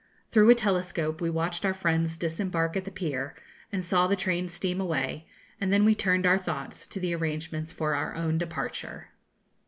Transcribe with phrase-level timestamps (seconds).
[0.31, 3.35] Through a telescope we watched our friends disembark at the pier,
[3.71, 5.27] and saw the train steam away;
[5.59, 9.09] and then we turned our thoughts to the arrangements for our own departure.